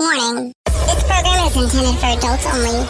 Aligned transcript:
Warning. 0.00 0.54
This 0.64 1.04
program 1.04 1.46
is 1.46 1.56
intended 1.56 2.00
for 2.00 2.06
adults 2.06 2.46
only. 2.46 2.86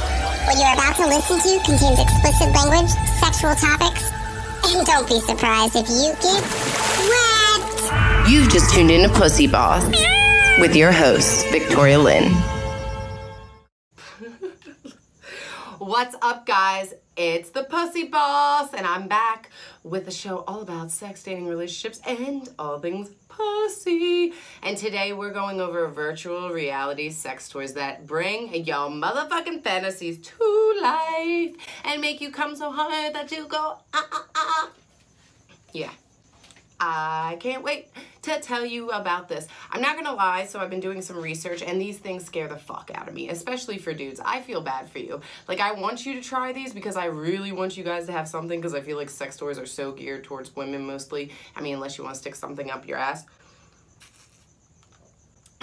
What 0.46 0.56
you're 0.56 0.74
about 0.74 0.94
to 0.94 1.08
listen 1.08 1.40
to 1.40 1.64
contains 1.64 1.98
explicit 1.98 2.54
language, 2.54 2.88
sexual 3.18 3.56
topics, 3.56 4.12
and 4.68 4.86
don't 4.86 5.08
be 5.08 5.18
surprised 5.18 5.74
if 5.74 5.88
you 5.88 6.14
get 6.22 6.40
wet. 7.10 8.30
You've 8.30 8.48
just 8.48 8.72
tuned 8.72 8.92
in 8.92 9.10
to 9.10 9.18
Pussy 9.18 9.48
Boss 9.48 9.84
with 10.60 10.76
your 10.76 10.92
host, 10.92 11.48
Victoria 11.48 11.98
Lynn. 11.98 12.32
What's 15.80 16.14
up, 16.22 16.46
guys? 16.46 16.95
It's 17.16 17.50
the 17.50 17.64
Pussy 17.64 18.04
Boss, 18.04 18.72
and 18.72 18.86
I'm 18.86 19.08
back 19.08 19.50
with 19.82 20.06
a 20.06 20.12
show 20.12 20.45
all 20.46 20.61
about 20.61 20.92
sex, 20.92 21.24
dating, 21.24 21.48
relationships, 21.48 22.00
and 22.06 22.48
all 22.56 22.79
things 22.79 23.11
pussy. 23.41 24.32
And 24.62 24.77
today 24.77 25.12
we're 25.12 25.32
going 25.32 25.61
over 25.61 25.86
virtual 25.89 26.50
reality 26.50 27.11
sex 27.11 27.48
toys 27.48 27.75
that 27.75 28.07
bring 28.07 28.54
your 28.54 28.89
motherfucking 28.90 29.63
fantasies 29.63 30.18
to 30.18 30.79
life 30.82 31.54
and 31.85 32.00
make 32.00 32.20
you 32.20 32.30
come 32.30 32.55
so 32.55 32.70
hard 32.70 33.14
that 33.14 33.30
you 33.33 33.47
go, 33.47 33.78
ah, 33.94 34.08
ah, 34.12 34.27
ah. 34.34 34.70
Yeah. 35.72 35.91
I 36.83 37.36
can't 37.41 37.62
wait 37.62 37.89
to 38.22 38.41
tell 38.41 38.64
you 38.64 38.88
about 38.91 39.28
this. 39.28 39.47
I'm 39.70 39.83
not 39.83 39.97
gonna 39.97 40.14
lie, 40.14 40.47
so 40.47 40.61
I've 40.61 40.70
been 40.70 40.80
doing 40.80 41.02
some 41.02 41.19
research 41.19 41.62
and 41.62 41.78
these 41.78 41.98
things 41.98 42.25
scare 42.25 42.48
the 42.48 42.56
fuck 42.56 42.91
out 42.94 43.06
of 43.06 43.12
me, 43.12 43.28
especially 43.28 43.77
for 43.77 43.92
dudes. 43.92 44.19
I 44.25 44.41
feel 44.41 44.62
bad 44.62 44.88
for 44.88 44.98
you. 44.98 45.20
Like, 45.47 45.61
I 45.61 45.72
want 45.72 46.06
you 46.06 46.14
to 46.14 46.22
try 46.22 46.55
these 46.55 46.72
because 46.72 46.97
I 46.97 47.05
really 47.06 47.52
want 47.52 47.77
you 47.77 47.84
guys 47.84 48.06
to 48.06 48.12
have 48.12 48.27
something 48.27 48.58
because 48.58 48.74
I 48.74 48.80
feel 48.80 48.97
like 48.97 49.11
sex 49.11 49.36
toys 49.36 49.58
are 49.58 49.66
so 49.66 49.92
geared 49.92 50.24
towards 50.24 50.56
women 50.56 50.86
mostly. 50.86 51.33
I 51.55 51.61
mean, 51.61 51.74
unless 51.74 51.98
you 51.98 52.05
want 52.05 52.14
to 52.14 52.20
stick 52.20 52.34
something 52.34 52.70
up 52.70 52.88
your 52.88 52.97
ass. 52.97 53.27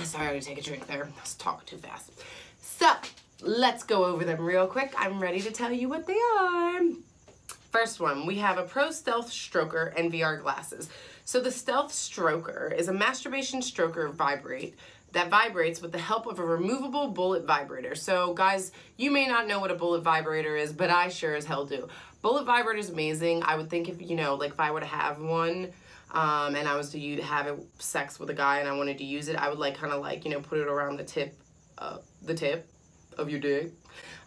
Sorry, 0.03 0.27
I 0.27 0.39
to 0.39 0.45
take 0.45 0.59
a 0.59 0.61
drink 0.61 0.85
there. 0.85 1.05
I 1.05 1.21
was 1.21 1.33
talking 1.33 1.65
too 1.65 1.77
fast. 1.77 2.11
So, 2.61 2.91
let's 3.41 3.83
go 3.83 4.05
over 4.05 4.23
them 4.23 4.39
real 4.41 4.67
quick. 4.67 4.93
I'm 4.95 5.19
ready 5.19 5.41
to 5.41 5.51
tell 5.51 5.71
you 5.71 5.89
what 5.89 6.05
they 6.05 6.17
are. 6.39 6.81
First 7.79 7.99
one, 7.99 8.25
we 8.25 8.39
have 8.39 8.57
a 8.57 8.63
Pro 8.63 8.89
Stealth 8.89 9.29
Stroker 9.29 9.93
and 9.95 10.11
VR 10.11 10.41
glasses. 10.41 10.89
So 11.25 11.39
the 11.39 11.51
Stealth 11.51 11.91
Stroker 11.91 12.75
is 12.75 12.87
a 12.87 12.91
masturbation 12.91 13.59
stroker 13.59 14.11
vibrate 14.11 14.75
that 15.11 15.29
vibrates 15.29 15.79
with 15.79 15.91
the 15.91 15.99
help 15.99 16.25
of 16.25 16.39
a 16.39 16.43
removable 16.43 17.09
bullet 17.09 17.45
vibrator. 17.45 17.93
So 17.93 18.33
guys, 18.33 18.71
you 18.97 19.11
may 19.11 19.27
not 19.27 19.47
know 19.47 19.59
what 19.59 19.69
a 19.69 19.75
bullet 19.75 20.01
vibrator 20.01 20.55
is, 20.55 20.73
but 20.73 20.89
I 20.89 21.09
sure 21.09 21.35
as 21.35 21.45
hell 21.45 21.67
do. 21.67 21.87
Bullet 22.23 22.45
vibrator 22.45 22.79
is 22.79 22.89
amazing. 22.89 23.43
I 23.43 23.55
would 23.55 23.69
think 23.69 23.89
if, 23.89 24.01
you 24.01 24.15
know, 24.15 24.33
like 24.33 24.53
if 24.53 24.59
I 24.59 24.71
were 24.71 24.79
to 24.79 24.87
have 24.87 25.21
one, 25.21 25.71
um, 26.09 26.55
and 26.55 26.67
I 26.67 26.75
was 26.75 26.89
to 26.93 27.21
have 27.21 27.59
sex 27.77 28.19
with 28.19 28.31
a 28.31 28.33
guy 28.33 28.57
and 28.57 28.67
I 28.67 28.75
wanted 28.75 28.97
to 28.97 29.03
use 29.03 29.27
it, 29.27 29.35
I 29.35 29.49
would 29.49 29.59
like 29.59 29.75
kind 29.75 29.93
of 29.93 30.01
like, 30.01 30.25
you 30.25 30.31
know, 30.31 30.39
put 30.39 30.57
it 30.57 30.67
around 30.67 30.97
the 30.97 31.03
tip, 31.03 31.39
uh, 31.77 31.97
the 32.23 32.33
tip 32.33 32.67
of 33.17 33.29
your 33.29 33.39
dick. 33.39 33.71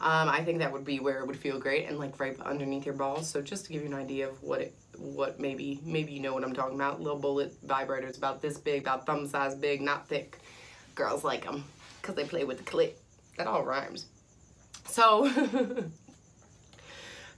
Um, 0.00 0.28
I 0.28 0.42
think 0.42 0.58
that 0.58 0.72
would 0.72 0.84
be 0.84 1.00
where 1.00 1.20
it 1.20 1.26
would 1.26 1.36
feel 1.36 1.58
great 1.58 1.86
and 1.86 1.98
like 1.98 2.18
right 2.18 2.38
underneath 2.40 2.86
your 2.86 2.94
balls. 2.94 3.28
So 3.28 3.40
just 3.40 3.66
to 3.66 3.72
give 3.72 3.82
you 3.82 3.88
an 3.88 3.94
idea 3.94 4.28
of 4.28 4.42
what 4.42 4.60
it, 4.60 4.74
what 4.96 5.38
maybe, 5.38 5.80
maybe 5.84 6.12
you 6.12 6.20
know 6.20 6.34
what 6.34 6.44
I'm 6.44 6.54
talking 6.54 6.74
about. 6.74 7.00
Little 7.00 7.18
bullet 7.18 7.54
vibrators 7.66 8.16
about 8.18 8.40
this 8.40 8.58
big, 8.58 8.82
about 8.82 9.06
thumb 9.06 9.26
size 9.28 9.54
big, 9.54 9.80
not 9.80 10.08
thick. 10.08 10.38
Girls 10.94 11.24
like 11.24 11.44
them 11.44 11.64
because 12.00 12.14
they 12.14 12.24
play 12.24 12.44
with 12.44 12.58
the 12.58 12.64
clit. 12.64 12.92
That 13.36 13.46
all 13.46 13.62
rhymes. 13.62 14.06
So 14.86 15.30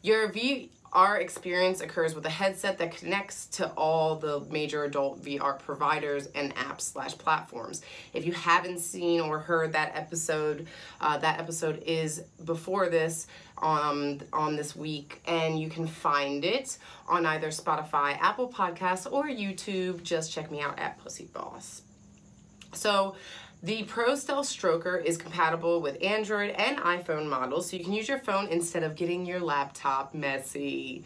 your 0.02 0.32
V 0.32 0.70
our 0.92 1.18
experience 1.18 1.80
occurs 1.80 2.14
with 2.14 2.26
a 2.26 2.30
headset 2.30 2.76
that 2.78 2.94
connects 2.94 3.46
to 3.46 3.68
all 3.72 4.16
the 4.16 4.40
major 4.50 4.84
adult 4.84 5.22
VR 5.22 5.58
providers 5.58 6.28
and 6.34 6.54
apps 6.54 6.82
slash 6.82 7.16
platforms. 7.16 7.80
If 8.12 8.26
you 8.26 8.32
haven't 8.32 8.78
seen 8.78 9.20
or 9.20 9.38
heard 9.38 9.72
that 9.72 9.92
episode, 9.96 10.66
uh, 11.00 11.16
that 11.18 11.40
episode 11.40 11.82
is 11.86 12.22
before 12.44 12.90
this 12.90 13.26
um, 13.62 14.20
on 14.32 14.56
this 14.56 14.76
week, 14.76 15.22
and 15.26 15.58
you 15.58 15.70
can 15.70 15.86
find 15.86 16.44
it 16.44 16.76
on 17.08 17.24
either 17.24 17.48
Spotify, 17.48 18.18
Apple 18.20 18.48
Podcasts, 18.48 19.10
or 19.10 19.24
YouTube. 19.24 20.02
Just 20.02 20.30
check 20.30 20.50
me 20.50 20.60
out 20.60 20.78
at 20.78 20.98
Pussy 20.98 21.24
Boss. 21.24 21.82
So 22.74 23.16
the 23.62 23.84
Pro 23.84 24.16
Stealth 24.16 24.46
Stroker 24.46 25.04
is 25.04 25.16
compatible 25.16 25.80
with 25.80 26.02
Android 26.02 26.50
and 26.50 26.78
iPhone 26.78 27.28
models, 27.28 27.70
so 27.70 27.76
you 27.76 27.84
can 27.84 27.92
use 27.92 28.08
your 28.08 28.18
phone 28.18 28.48
instead 28.48 28.82
of 28.82 28.96
getting 28.96 29.24
your 29.24 29.38
laptop 29.38 30.14
messy. 30.14 31.04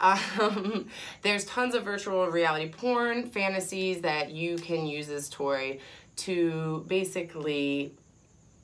Um, 0.00 0.88
there's 1.22 1.44
tons 1.44 1.76
of 1.76 1.84
virtual 1.84 2.26
reality 2.26 2.70
porn 2.70 3.28
fantasies 3.28 4.00
that 4.00 4.32
you 4.32 4.56
can 4.56 4.84
use 4.84 5.06
this 5.06 5.28
toy 5.28 5.78
to 6.16 6.84
basically, 6.88 7.94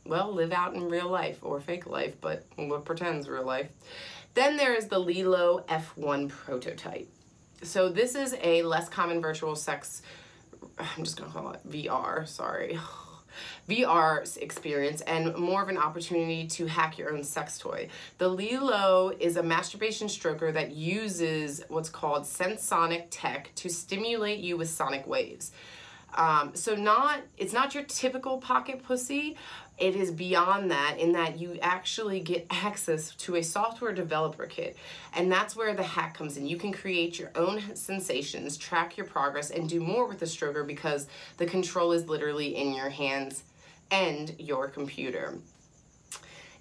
well, 0.04 0.32
live 0.32 0.52
out 0.52 0.74
in 0.74 0.88
real 0.88 1.08
life 1.08 1.38
or 1.42 1.60
fake 1.60 1.86
life, 1.86 2.20
but 2.20 2.44
what 2.56 2.84
pretends 2.84 3.28
real 3.28 3.46
life. 3.46 3.68
Then 4.34 4.56
there 4.56 4.74
is 4.74 4.88
the 4.88 5.00
Lelo 5.00 5.64
F1 5.66 6.28
prototype. 6.28 7.08
So 7.62 7.88
this 7.88 8.16
is 8.16 8.34
a 8.42 8.62
less 8.62 8.88
common 8.88 9.20
virtual 9.20 9.54
sex, 9.54 10.02
I'm 10.78 11.04
just 11.04 11.16
gonna 11.16 11.30
call 11.30 11.52
it 11.52 11.70
VR, 11.70 12.26
sorry. 12.26 12.80
VR 13.68 14.36
experience 14.38 15.00
and 15.02 15.34
more 15.36 15.62
of 15.62 15.68
an 15.68 15.78
opportunity 15.78 16.46
to 16.48 16.66
hack 16.66 16.98
your 16.98 17.12
own 17.12 17.22
sex 17.22 17.58
toy. 17.58 17.88
The 18.18 18.28
Lelo 18.28 19.18
is 19.20 19.36
a 19.36 19.42
masturbation 19.42 20.08
stroker 20.08 20.52
that 20.52 20.72
uses 20.72 21.62
what's 21.68 21.88
called 21.88 22.26
sensonic 22.26 23.08
tech 23.10 23.50
to 23.56 23.68
stimulate 23.68 24.40
you 24.40 24.56
with 24.56 24.68
sonic 24.68 25.06
waves. 25.06 25.52
Um, 26.14 26.52
so 26.54 26.74
not 26.74 27.20
it's 27.36 27.52
not 27.52 27.74
your 27.74 27.84
typical 27.84 28.38
pocket 28.38 28.82
pussy. 28.82 29.36
It 29.76 29.94
is 29.94 30.10
beyond 30.10 30.72
that 30.72 30.96
in 30.98 31.12
that 31.12 31.38
you 31.38 31.56
actually 31.62 32.20
get 32.20 32.46
access 32.50 33.14
to 33.14 33.36
a 33.36 33.42
software 33.42 33.92
developer 33.92 34.46
kit. 34.46 34.76
And 35.14 35.30
that's 35.30 35.54
where 35.54 35.74
the 35.74 35.82
hack 35.82 36.14
comes 36.14 36.36
in. 36.36 36.46
You 36.46 36.56
can 36.56 36.72
create 36.72 37.18
your 37.18 37.30
own 37.34 37.76
sensations, 37.76 38.56
track 38.56 38.96
your 38.96 39.06
progress, 39.06 39.50
and 39.50 39.68
do 39.68 39.80
more 39.80 40.06
with 40.06 40.18
the 40.18 40.26
stroker 40.26 40.66
because 40.66 41.06
the 41.36 41.46
control 41.46 41.92
is 41.92 42.08
literally 42.08 42.56
in 42.56 42.74
your 42.74 42.90
hands 42.90 43.44
and 43.90 44.34
your 44.38 44.68
computer. 44.68 45.38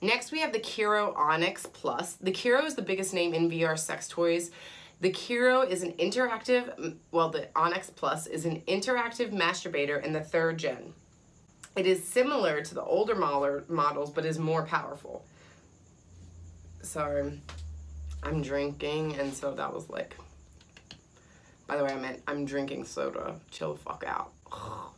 Next, 0.02 0.32
we 0.32 0.42
have 0.42 0.54
the 0.54 0.60
Kiiroo 0.60 1.16
Onyx 1.18 1.66
Plus. 1.74 2.14
The 2.14 2.32
Kiiroo 2.32 2.66
is 2.66 2.76
the 2.76 2.84
biggest 2.84 3.16
name 3.16 3.34
in 3.34 3.50
VR 3.50 3.78
sex 3.78 4.08
toys. 4.08 4.52
The 5.00 5.12
Kiiroo 5.12 5.70
is 5.70 5.84
an 5.84 5.94
interactive, 5.94 6.96
well, 7.12 7.30
the 7.30 7.48
Onyx 7.56 7.92
Plus 7.92 8.26
is 8.26 8.46
an 8.46 8.62
interactive 8.68 9.32
masturbator 9.32 10.04
in 10.04 10.14
the 10.14 10.22
third 10.22 10.58
gen. 10.58 10.94
It 11.76 11.86
is 11.86 12.04
similar 12.04 12.62
to 12.64 12.74
the 12.74 12.84
older 12.84 13.14
models, 13.14 14.10
but 14.10 14.26
is 14.26 14.40
more 14.40 14.66
powerful. 14.66 15.24
Sorry, 16.82 17.40
I'm 18.24 18.42
drinking, 18.42 19.16
and 19.20 19.32
so 19.32 19.54
that 19.54 19.72
was 19.72 19.88
like, 19.88 20.18
by 21.68 21.78
the 21.78 21.84
way, 21.84 21.92
I 21.92 21.98
meant 21.98 22.24
I'm 22.28 22.46
drinking 22.46 22.86
soda. 22.86 23.36
Chill 23.52 23.74
the 23.74 23.80
fuck 23.80 24.04
out. 24.08 24.32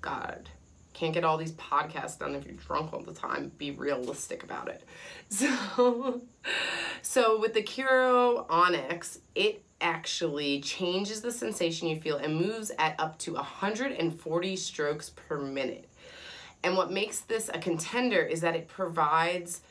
God 0.00 0.48
can't 1.02 1.14
get 1.14 1.24
all 1.24 1.36
these 1.36 1.52
podcasts 1.52 2.18
done 2.18 2.34
if 2.34 2.46
you're 2.46 2.54
drunk 2.54 2.92
all 2.92 3.00
the 3.00 3.12
time. 3.12 3.50
Be 3.58 3.72
realistic 3.72 4.44
about 4.44 4.68
it. 4.68 4.82
So, 5.30 6.20
so 7.02 7.38
with 7.38 7.54
the 7.54 7.62
Kiiroo 7.62 8.46
Onyx, 8.48 9.18
it 9.34 9.62
actually 9.80 10.60
changes 10.60 11.20
the 11.20 11.32
sensation 11.32 11.88
you 11.88 12.00
feel 12.00 12.16
and 12.16 12.36
moves 12.36 12.70
at 12.78 12.94
up 12.98 13.18
to 13.18 13.34
140 13.34 14.56
strokes 14.56 15.10
per 15.10 15.38
minute. 15.38 15.88
And 16.62 16.76
what 16.76 16.92
makes 16.92 17.20
this 17.20 17.50
a 17.52 17.58
contender 17.58 18.22
is 18.22 18.40
that 18.42 18.54
it 18.54 18.68
provides 18.68 19.62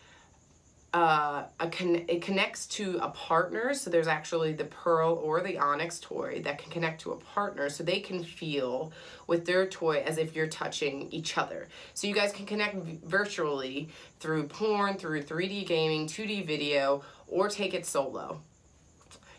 uh, 0.94 1.44
a 1.60 1.70
con- 1.70 2.04
it 2.08 2.22
connects 2.22 2.66
to 2.66 2.98
a 3.02 3.10
partner. 3.10 3.74
So 3.74 3.90
there's 3.90 4.08
actually 4.08 4.54
the 4.54 4.66
Pearl 4.66 5.14
or 5.24 5.42
the 5.42 5.58
Onyx 5.58 6.00
toy 6.00 6.42
that 6.44 6.58
can 6.58 6.70
connect 6.70 7.02
to 7.02 7.12
a 7.12 7.16
partner 7.16 7.70
so 7.70 7.84
they 7.84 8.02
can 8.02 8.24
feel 8.24 8.92
with 9.28 9.46
their 9.46 9.68
toy 9.68 10.04
as 10.06 10.18
if 10.18 10.36
you're 10.36 10.48
touching 10.48 11.08
each 11.12 11.38
other. 11.38 11.70
So 11.94 12.08
you 12.08 12.14
guys 12.14 12.34
can 12.34 12.46
connect 12.46 12.76
virtually 13.06 13.90
through 14.20 14.48
porn, 14.48 14.96
through 14.96 15.24
3D 15.24 15.66
gaming, 15.66 16.08
2D 16.08 16.46
video, 16.46 17.04
or 17.28 17.48
take 17.48 17.74
it 17.74 17.86
solo. 17.86 18.42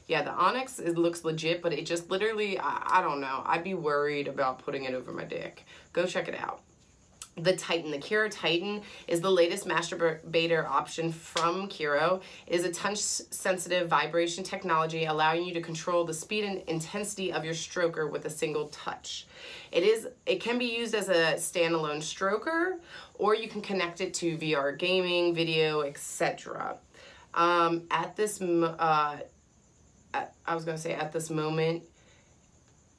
Yeah, 0.08 0.22
the 0.22 0.32
Onyx, 0.32 0.78
it 0.78 0.96
looks 0.96 1.22
legit, 1.22 1.62
but 1.62 1.72
it 1.72 1.86
just 1.86 2.10
literally, 2.10 2.58
I, 2.58 2.98
I 2.98 3.02
don't 3.02 3.20
know. 3.20 3.42
I'd 3.44 3.62
be 3.62 3.74
worried 3.74 4.26
about 4.26 4.58
putting 4.58 4.84
it 4.84 4.94
over 4.94 5.12
my 5.12 5.24
dick. 5.24 5.64
Go 5.92 6.06
check 6.06 6.28
it 6.28 6.34
out 6.34 6.62
the 7.36 7.56
Titan. 7.56 7.90
The 7.90 7.98
Kiiroo 7.98 8.30
Titan 8.30 8.82
is 9.08 9.20
the 9.20 9.30
latest 9.30 9.66
masturbator 9.66 10.64
option 10.68 11.10
from 11.10 11.68
Kiiroo. 11.68 12.20
It 12.46 12.54
is 12.54 12.64
a 12.64 12.72
touch-sensitive 12.72 13.88
vibration 13.88 14.44
technology 14.44 15.06
allowing 15.06 15.44
you 15.44 15.54
to 15.54 15.60
control 15.60 16.04
the 16.04 16.14
speed 16.14 16.44
and 16.44 16.58
intensity 16.68 17.32
of 17.32 17.44
your 17.44 17.54
stroker 17.54 18.10
with 18.10 18.26
a 18.26 18.30
single 18.30 18.68
touch. 18.68 19.26
It 19.70 19.82
is. 19.82 20.08
It 20.26 20.40
can 20.40 20.58
be 20.58 20.66
used 20.66 20.94
as 20.94 21.08
a 21.08 21.34
standalone 21.34 21.98
stroker, 21.98 22.78
or 23.14 23.34
you 23.34 23.48
can 23.48 23.62
connect 23.62 24.00
it 24.00 24.12
to 24.14 24.36
VR 24.36 24.78
gaming, 24.78 25.34
video, 25.34 25.80
etc. 25.80 26.76
Um, 27.34 27.84
at 27.90 28.14
this, 28.14 28.42
uh, 28.42 29.16
I 30.14 30.54
was 30.54 30.64
going 30.64 30.76
to 30.76 30.82
say 30.82 30.92
at 30.92 31.12
this 31.12 31.30
moment, 31.30 31.84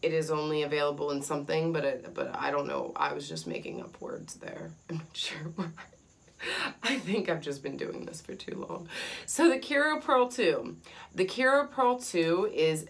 it 0.04 0.14
is 0.14 0.30
only 0.30 0.64
available 0.64 1.12
in 1.12 1.22
something, 1.22 1.72
but 1.72 1.86
it, 1.86 2.14
but 2.14 2.36
I 2.38 2.52
don't 2.52 2.68
know. 2.68 2.92
I 2.96 3.14
was 3.14 3.28
just 3.28 3.48
making 3.48 3.82
up 3.82 4.00
words 4.02 4.36
there. 4.36 4.70
I'm 4.90 4.98
not 4.98 5.06
sure. 5.14 5.52
Why. 5.56 5.68
I 6.84 7.00
think 7.00 7.30
I've 7.30 7.42
just 7.42 7.64
been 7.64 7.78
doing 7.78 8.06
this 8.06 8.22
for 8.22 8.36
too 8.36 8.66
long. 8.70 8.90
So 9.26 9.50
the 9.50 9.58
Kira 9.58 10.02
Pearl 10.02 10.28
2. 10.28 10.76
The 11.16 11.26
Kira 11.26 11.72
Pearl 11.72 11.98
2 11.98 12.52
is 12.54 12.88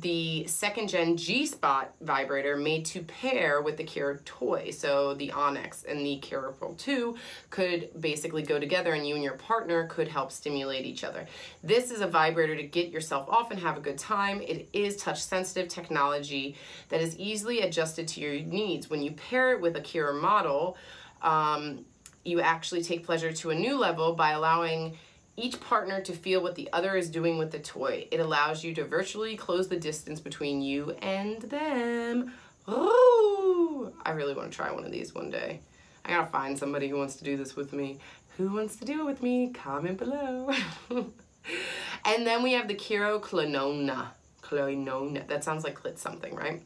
the 0.00 0.46
second 0.46 0.88
gen 0.88 1.16
G 1.16 1.46
Spot 1.46 1.92
vibrator 2.00 2.56
made 2.56 2.84
to 2.86 3.02
pair 3.02 3.60
with 3.60 3.76
the 3.76 3.84
Kira 3.84 4.24
toy. 4.24 4.70
So 4.70 5.14
the 5.14 5.30
Onyx 5.30 5.84
and 5.84 6.04
the 6.04 6.18
Kira 6.20 6.58
Pearl 6.58 6.74
2 6.74 7.16
could 7.50 7.90
basically 8.00 8.42
go 8.42 8.58
together 8.58 8.94
and 8.94 9.06
you 9.06 9.14
and 9.14 9.22
your 9.22 9.34
partner 9.34 9.86
could 9.86 10.08
help 10.08 10.32
stimulate 10.32 10.84
each 10.84 11.04
other. 11.04 11.26
This 11.62 11.90
is 11.90 12.00
a 12.00 12.06
vibrator 12.06 12.56
to 12.56 12.62
get 12.62 12.90
yourself 12.90 13.28
off 13.28 13.50
and 13.50 13.60
have 13.60 13.76
a 13.76 13.80
good 13.80 13.98
time. 13.98 14.40
It 14.40 14.68
is 14.72 14.96
touch 14.96 15.22
sensitive 15.22 15.68
technology 15.68 16.56
that 16.88 17.00
is 17.00 17.16
easily 17.18 17.60
adjusted 17.60 18.08
to 18.08 18.20
your 18.20 18.40
needs. 18.40 18.90
When 18.90 19.02
you 19.02 19.12
pair 19.12 19.52
it 19.52 19.60
with 19.60 19.76
a 19.76 19.80
Kira 19.80 20.20
model, 20.20 20.76
um, 21.22 21.84
you 22.24 22.40
actually 22.40 22.82
take 22.82 23.04
pleasure 23.04 23.32
to 23.32 23.50
a 23.50 23.54
new 23.54 23.78
level 23.78 24.14
by 24.14 24.30
allowing 24.30 24.96
each 25.36 25.60
partner 25.60 26.00
to 26.00 26.12
feel 26.12 26.42
what 26.42 26.54
the 26.54 26.68
other 26.72 26.96
is 26.96 27.10
doing 27.10 27.38
with 27.38 27.50
the 27.50 27.58
toy. 27.58 28.06
It 28.10 28.20
allows 28.20 28.62
you 28.62 28.74
to 28.74 28.84
virtually 28.84 29.36
close 29.36 29.68
the 29.68 29.76
distance 29.76 30.20
between 30.20 30.62
you 30.62 30.92
and 31.02 31.42
them. 31.42 32.32
Oh, 32.68 33.92
I 34.04 34.12
really 34.12 34.34
want 34.34 34.50
to 34.50 34.56
try 34.56 34.70
one 34.72 34.84
of 34.84 34.92
these 34.92 35.14
one 35.14 35.30
day. 35.30 35.60
I 36.04 36.10
gotta 36.10 36.30
find 36.30 36.58
somebody 36.58 36.88
who 36.88 36.96
wants 36.96 37.16
to 37.16 37.24
do 37.24 37.36
this 37.36 37.56
with 37.56 37.72
me. 37.72 37.98
Who 38.36 38.52
wants 38.52 38.76
to 38.76 38.84
do 38.84 39.00
it 39.00 39.04
with 39.04 39.22
me? 39.22 39.50
Comment 39.50 39.98
below. 39.98 40.50
and 40.90 42.26
then 42.26 42.42
we 42.42 42.52
have 42.52 42.68
the 42.68 42.74
Kiiroo 42.74 43.20
Clonona. 43.20 44.08
Clonona. 44.42 45.26
That 45.28 45.44
sounds 45.44 45.64
like 45.64 45.80
clit 45.80 45.98
something, 45.98 46.34
right? 46.34 46.62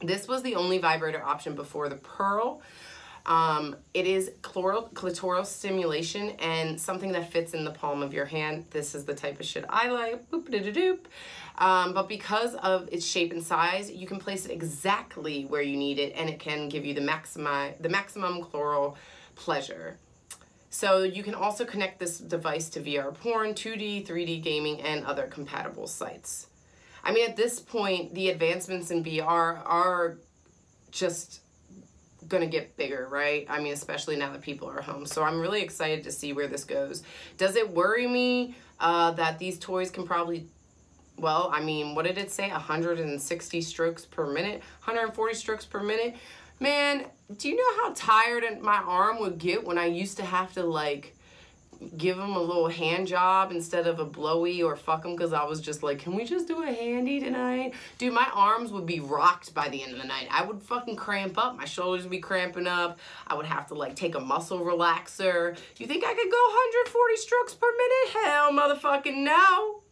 This 0.00 0.26
was 0.28 0.42
the 0.42 0.56
only 0.56 0.78
vibrator 0.78 1.22
option 1.22 1.54
before 1.54 1.88
the 1.88 1.96
Pearl. 1.96 2.62
Um, 3.26 3.76
it 3.94 4.06
is 4.06 4.32
chloral, 4.42 4.90
clitoral 4.92 5.46
stimulation 5.46 6.30
and 6.40 6.78
something 6.78 7.12
that 7.12 7.32
fits 7.32 7.54
in 7.54 7.64
the 7.64 7.70
palm 7.70 8.02
of 8.02 8.12
your 8.12 8.26
hand. 8.26 8.66
This 8.70 8.94
is 8.94 9.04
the 9.06 9.14
type 9.14 9.40
of 9.40 9.46
shit 9.46 9.64
I 9.68 9.88
like. 9.88 10.30
Boop 10.30 10.50
-da 10.50 10.60
-da 10.62 10.72
-doop. 10.72 10.98
Um, 11.56 11.94
but 11.94 12.08
because 12.08 12.54
of 12.56 12.88
its 12.92 13.06
shape 13.06 13.32
and 13.32 13.42
size, 13.42 13.90
you 13.90 14.06
can 14.06 14.18
place 14.18 14.44
it 14.44 14.50
exactly 14.50 15.46
where 15.46 15.62
you 15.62 15.76
need 15.76 15.98
it 15.98 16.12
and 16.16 16.28
it 16.28 16.38
can 16.38 16.68
give 16.68 16.84
you 16.84 16.94
the, 16.94 17.00
maximi 17.00 17.74
the 17.80 17.88
maximum 17.88 18.42
chloral 18.42 18.96
pleasure. 19.36 19.96
So 20.70 21.04
you 21.04 21.22
can 21.22 21.34
also 21.34 21.64
connect 21.64 22.00
this 22.00 22.18
device 22.18 22.68
to 22.70 22.80
VR 22.80 23.12
porn, 23.12 23.54
2D, 23.54 24.04
3D 24.04 24.42
gaming, 24.42 24.82
and 24.82 25.04
other 25.06 25.28
compatible 25.28 25.86
sites. 25.86 26.48
I 27.04 27.12
mean, 27.12 27.30
at 27.30 27.36
this 27.36 27.60
point, 27.60 28.12
the 28.14 28.28
advancements 28.28 28.90
in 28.90 29.04
VR 29.04 29.62
are 29.64 30.18
just 30.90 31.43
gonna 32.28 32.46
get 32.46 32.76
bigger, 32.76 33.06
right? 33.10 33.46
I 33.48 33.60
mean, 33.60 33.72
especially 33.72 34.16
now 34.16 34.32
that 34.32 34.42
people 34.42 34.68
are 34.68 34.80
home. 34.80 35.06
So 35.06 35.22
I'm 35.22 35.40
really 35.40 35.62
excited 35.62 36.04
to 36.04 36.12
see 36.12 36.32
where 36.32 36.46
this 36.46 36.64
goes. 36.64 37.02
Does 37.36 37.56
it 37.56 37.68
worry 37.70 38.06
me 38.06 38.54
uh, 38.80 39.12
that 39.12 39.38
these 39.38 39.58
toys 39.58 39.90
can 39.90 40.06
probably, 40.06 40.46
well, 41.16 41.50
I 41.52 41.60
mean, 41.62 41.94
what 41.94 42.04
did 42.04 42.18
it 42.18 42.30
say? 42.30 42.50
160 42.50 43.60
strokes 43.60 44.04
per 44.04 44.26
minute, 44.26 44.60
140 44.84 45.34
strokes 45.34 45.64
per 45.64 45.82
minute? 45.82 46.16
Man, 46.60 47.06
do 47.36 47.48
you 47.48 47.56
know 47.56 47.82
how 47.82 47.92
tired 47.94 48.44
my 48.60 48.76
arm 48.76 49.18
would 49.20 49.38
get 49.38 49.64
when 49.64 49.78
I 49.78 49.86
used 49.86 50.16
to 50.18 50.24
have 50.24 50.52
to 50.54 50.62
like 50.62 51.14
give 51.96 52.18
him 52.18 52.36
a 52.36 52.40
little 52.40 52.68
hand 52.68 53.06
job 53.06 53.50
instead 53.50 53.86
of 53.86 53.98
a 53.98 54.04
blowy 54.04 54.62
or 54.62 54.76
fuck 54.76 55.04
him 55.04 55.16
because 55.16 55.32
I 55.32 55.44
was 55.44 55.60
just 55.60 55.82
like, 55.82 55.98
can 55.98 56.14
we 56.14 56.24
just 56.24 56.48
do 56.48 56.62
a 56.62 56.66
handy 56.66 57.20
tonight? 57.20 57.74
Dude, 57.98 58.12
my 58.12 58.28
arms 58.34 58.72
would 58.72 58.86
be 58.86 59.00
rocked 59.00 59.54
by 59.54 59.68
the 59.68 59.82
end 59.82 59.92
of 59.92 59.98
the 60.00 60.06
night. 60.06 60.28
I 60.30 60.44
would 60.44 60.62
fucking 60.62 60.96
cramp 60.96 61.38
up. 61.38 61.56
My 61.56 61.64
shoulders 61.64 62.02
would 62.04 62.10
be 62.10 62.18
cramping 62.18 62.66
up. 62.66 62.98
I 63.26 63.34
would 63.34 63.46
have 63.46 63.66
to 63.68 63.74
like 63.74 63.96
take 63.96 64.14
a 64.14 64.20
muscle 64.20 64.60
relaxer. 64.60 65.56
You 65.76 65.86
think 65.86 66.04
I 66.04 66.14
could 66.14 66.30
go 66.30 66.42
140 66.90 67.16
strokes 67.16 67.54
per 67.54 67.70
minute? 67.70 68.26
Hell 68.26 68.52
motherfucking 68.52 69.24
no. 69.24 69.82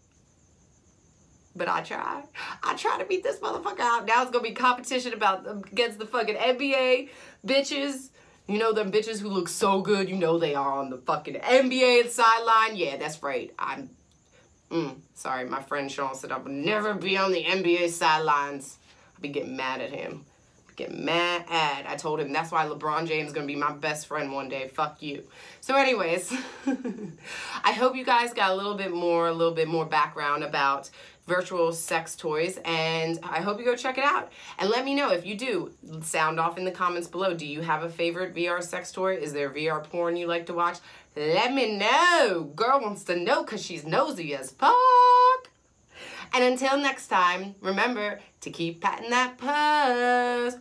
But 1.55 1.69
I 1.69 1.83
try. 1.83 2.23
I 2.63 2.75
try 2.75 2.99
to 2.99 3.05
beat 3.05 3.23
this 3.23 3.39
motherfucker 3.41 3.81
out. 3.81 4.07
Now 4.07 4.23
it's 4.23 4.31
gonna 4.31 4.43
be 4.43 4.53
competition 4.53 5.13
about 5.13 5.47
um, 5.47 5.63
against 5.71 5.99
the 5.99 6.07
fucking 6.07 6.37
NBA 6.37 7.11
bitches 7.47 8.09
you 8.53 8.59
know 8.59 8.73
them 8.73 8.93
bitches 8.93 9.21
who 9.21 9.29
look 9.29 9.49
so 9.49 9.81
good, 9.81 10.09
you 10.09 10.17
know 10.17 10.39
they 10.39 10.55
are 10.55 10.73
on 10.73 10.91
the 10.91 10.99
fucking 10.99 11.35
NBA 11.35 12.11
sideline. 12.11 12.77
Yeah, 12.77 12.97
that's 12.97 13.23
right. 13.23 13.53
I'm, 13.59 13.91
mm, 14.71 14.97
sorry, 15.15 15.49
my 15.49 15.63
friend 15.63 15.91
Sean 15.91 16.15
said 16.15 16.33
I 16.33 16.39
would 16.39 16.53
never 16.53 16.95
be 16.95 17.17
on 17.17 17.33
the 17.33 17.43
NBA 17.45 17.91
sidelines. 17.91 18.79
I'd 19.17 19.23
be 19.23 19.29
getting 19.29 19.57
mad 19.57 19.81
at 19.81 19.91
him. 19.91 20.27
Get 20.77 20.95
mad 20.95 21.45
at. 21.51 21.87
I 21.87 21.97
told 21.97 22.21
him 22.21 22.33
that's 22.33 22.51
why 22.51 22.67
LeBron 22.67 23.07
James 23.07 23.29
is 23.29 23.33
gonna 23.35 23.47
be 23.47 23.57
my 23.57 23.73
best 23.73 24.07
friend 24.07 24.33
one 24.33 24.49
day. 24.49 24.69
Fuck 24.69 25.03
you. 25.03 25.23
So, 25.61 25.77
anyways, 25.77 26.33
I 27.65 27.73
hope 27.73 27.95
you 27.95 28.05
guys 28.05 28.33
got 28.33 28.51
a 28.51 28.55
little 28.55 28.75
bit 28.75 28.91
more, 28.91 29.29
a 29.29 29.33
little 29.33 29.55
bit 29.55 29.69
more 29.69 29.85
background 29.85 30.45
about 30.45 30.91
virtual 31.27 31.73
sex 31.73 32.17
toys 32.17 32.59
and 32.65 33.19
I 33.23 33.41
hope 33.41 33.59
you 33.59 33.65
go 33.65 33.77
check 33.77 33.99
it 33.99 34.05
out. 34.05 34.33
And 34.59 34.71
let 34.71 34.85
me 34.85 34.95
know 34.95 35.11
if 35.13 35.25
you 35.25 35.37
do. 35.37 35.73
Sound 36.03 36.41
off 36.41 36.59
in 36.59 36.65
the 36.65 36.71
comments 36.71 37.09
below. 37.09 37.35
Do 37.35 37.47
you 37.47 37.61
have 37.61 37.83
a 37.83 37.89
favorite 37.89 38.35
VR 38.35 38.63
sex 38.63 38.93
toy? 38.93 39.17
Is 39.17 39.33
there 39.33 39.51
VR 39.51 39.83
porn 39.83 40.17
you 40.17 40.27
like 40.27 40.47
to 40.47 40.55
watch? 40.55 40.79
Let 41.15 41.53
me 41.53 41.77
know. 41.77 42.51
Girl 42.57 42.81
wants 42.81 43.05
to 43.05 43.17
know 43.17 43.43
because 43.43 43.65
she's 43.65 43.85
nosy 43.85 44.35
as 44.35 44.51
fuck. 44.51 45.51
And 46.35 46.43
until 46.43 46.79
next 46.79 47.09
time, 47.09 47.55
remember 47.61 48.21
to 48.41 48.51
keep 48.51 48.81
patting 48.81 49.11
that 49.11 49.37
puss. 49.37 50.57